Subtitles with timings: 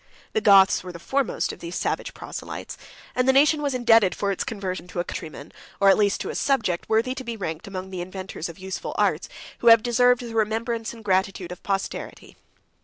[0.33, 2.75] The Goths were the foremost of these savage proselytes;
[3.13, 6.31] and the nation was indebted for its conversion to a countryman, or, at least, to
[6.31, 9.29] a subject, worthy to be ranked among the inventors of useful arts,
[9.59, 12.35] who have deserved the remembrance and gratitude of posterity.